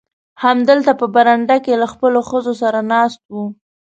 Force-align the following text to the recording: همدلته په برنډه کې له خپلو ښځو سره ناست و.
همدلته 0.43 0.91
په 0.99 1.05
برنډه 1.15 1.57
کې 1.63 1.73
له 1.81 1.87
خپلو 1.93 2.19
ښځو 2.29 2.53
سره 2.61 2.79
ناست 2.91 3.19
و. 3.33 3.35